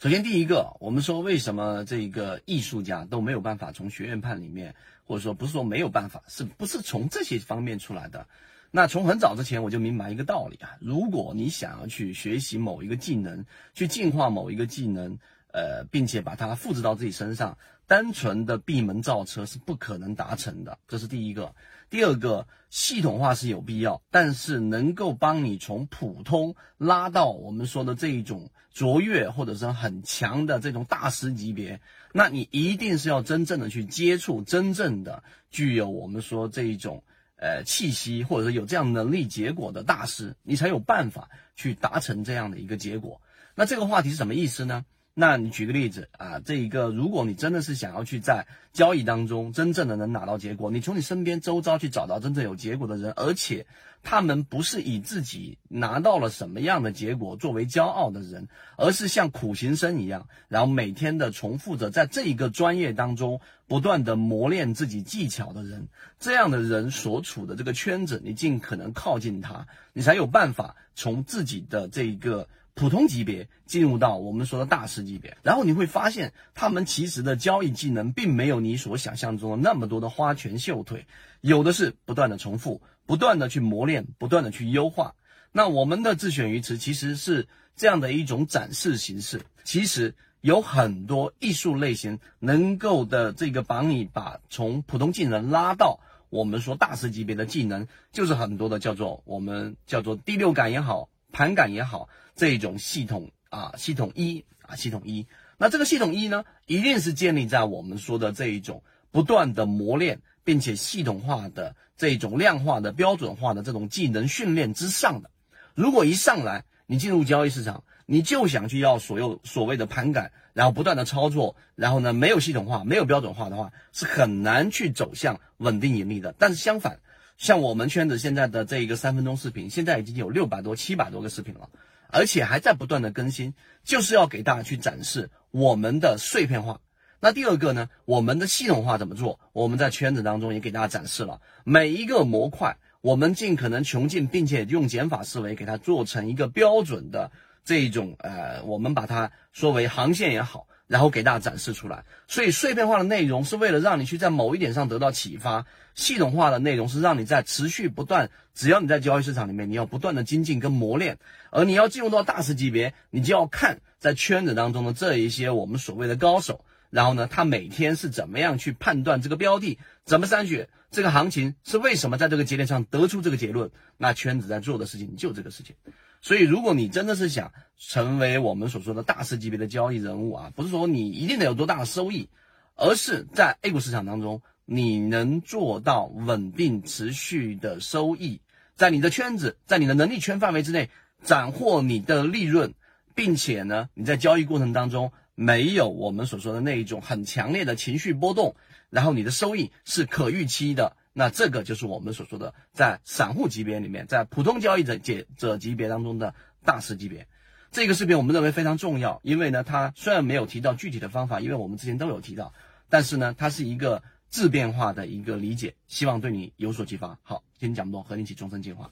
[0.00, 8.28] 首先，第一个，我们说为什么这个艺术家都没有办法从学院派里面，或者说不是说没有办法，是不是从这些方面出来的？
[8.70, 15.18] 那从很早之前我就明白一个道理啊，如果你想要去学习某一个技能，去进化某一个技能，
[15.52, 21.54] 呃，并且把它复制到自己身上，单纯的闭门造车是不可能达成的，这是第一个。
[21.90, 31.80] 第二个，系统化是有必要，但是能够帮你从普通拉到我们说的这一种卓越或者是很强的这种大师级别，
[32.12, 37.02] 那你一定是要真正的去接触真正的具有我们说这一种。
[37.40, 43.22] 呃，气息或者是有这样能力结果的大师，你才有办法去达成这样的一个结果。
[43.54, 44.84] 那这个话题是什么意思呢？
[45.20, 53.66] 那你举个例子啊，这一个，如果你真的是想要去在交易当中真正的能拿到结果，你从你身边周遭去找到真正有结果的人，而且
[54.04, 58.46] 他们不是以自己拿到了什么样的结果作为骄傲的人，
[58.76, 65.88] 而是像苦行僧一样，然后每天的重复着在这一个专业当中不断的磨练自己技巧的人，
[66.20, 72.48] 这样的人所处的这个圈子，你尽可能靠近他，你才有办法从自己的这一个。
[72.78, 81.04] 普通级别进入到我们说的大师级别，然后你会发现，他们其实的交易技能并没有你所想象中的那么多的花拳绣腿，
[81.40, 85.16] 有的是不断的重复，不断的去磨练，不断的去优化。
[85.50, 95.98] 那我们的自选鱼池其实是这样的一种展示形式，其实有很多艺术类型能够的这个帮你把从普通技能拉到
[96.30, 101.08] 我们说大师级别的技能，就是很多的叫做我们叫做第六感也好。
[101.38, 115.30] 盘感也好，这种系统啊，系统一啊，系统一，那这个系统一呢，一定是建立在我们说的这一种不断的磨练，并且系统化的这种量化的标准化的这种技能训练之上的。
[115.76, 126.34] 如果一上来你进入交易市场，你就想去要所有所谓的盘感，然后不断的操作，然后呢没有系统化、没有标准化的话，是很难去走向稳定盈利的。
[126.36, 126.98] 但是相反，
[127.38, 131.70] 像我们圈子现在的这一个三分钟视频，现在已经有六百多、七百多个视频了，
[132.10, 133.54] 而且还在不断的更新，
[133.84, 136.80] 就是要给大家去展示我们的碎片化。
[137.20, 139.38] 那第二个呢，我们的系统化怎么做？
[139.52, 147.30] 我们在圈子当中也给大家展示了每一个模块，我们尽可能穷尽，并且用减法思维给它做成一个标准的
[147.64, 150.66] 这种呃，我们把它说为航线也好。
[150.88, 161.18] 然后给大家展示出来，所以碎片化的内容是为了让你去在某一点上得到启发，系统化的内容是让你在持续不断，只要你在交易市场里面，你要不断的精进跟磨练，
[161.50, 175.76] 而你要进入到大师级别，你就要看在圈子当中的这一些我们所谓的高手，然后呢，他每天是怎么样去判断这个标的，怎么筛选这个行情是为什么在这个节点上得出这个结论，那圈子在做的事情就这个事情。
[176.20, 182.28] 所以，如果你真的是想成为我们所说的大师级别的交易人物啊，不是说你一定得有多大的收益，
[182.74, 188.40] 而是在 A 股市场当中，你能做到稳定持续的收益，
[188.74, 190.90] 在你的圈子，在你的能力圈范围之内
[191.22, 192.74] 斩获你的利润，
[193.14, 198.56] 并且呢，你在交易过程当中没有我们所说的那一种很强烈的情绪波动，
[198.90, 200.96] 然后你的收益是可预期的。
[201.18, 206.32] 那这个就是我们所说的，在散户级别里面，在普通交易者解者级别当中的
[206.64, 207.26] 大师级别。
[207.72, 212.54] 这个视频我们认为非常重要，因为呢，它虽然没有提到具体的方法，因为我们之前都有提到，
[212.88, 217.18] 但是呢，它是一个质变化的一个理解，希望对你有所启发。
[217.24, 218.88] 好，今天讲不多，和你一起终身进化。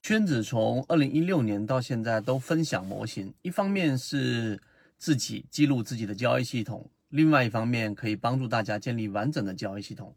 [0.00, 4.62] 圈子从二零一六年到现在都分享模型，一方面是
[4.96, 10.16] 自己记录自己的交易系统，另外一方面可以帮助大家建立完整的交易系统。